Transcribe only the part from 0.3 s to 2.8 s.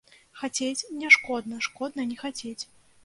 Хацець не шкодна, шкодна не хацець.